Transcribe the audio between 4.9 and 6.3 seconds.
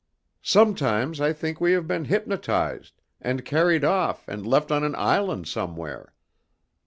island somewhere.